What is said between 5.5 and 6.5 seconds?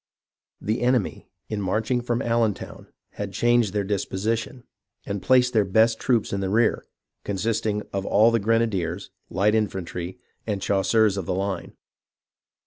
their best troops in the